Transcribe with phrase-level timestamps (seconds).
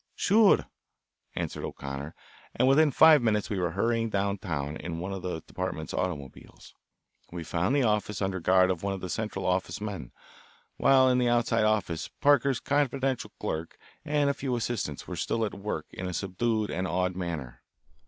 [0.15, 0.65] "Sure,"
[1.35, 2.15] answered O'Connor,
[2.55, 6.73] and within five minutes we were hurrying down town in one of the department automobiles.
[7.31, 10.11] We found the office under guard of one of the Central Office men,
[10.77, 15.53] while in the outside office Parker's confidential clerk and a few assistants were still at
[15.53, 17.61] work in a subdued and awed manner.